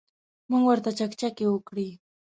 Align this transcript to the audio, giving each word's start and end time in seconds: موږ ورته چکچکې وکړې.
موږ 0.49 0.63
ورته 0.67 0.89
چکچکې 0.97 1.45
وکړې. 1.49 1.87